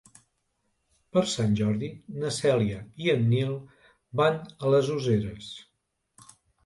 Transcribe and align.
Per 1.17 1.21
Sant 1.33 1.51
Jordi 1.59 1.89
na 2.23 2.31
Cèlia 2.37 2.79
i 3.05 3.11
en 3.15 3.29
Nil 3.35 3.51
van 4.23 4.41
a 4.67 4.73
les 4.77 4.91
Useres. 4.97 5.51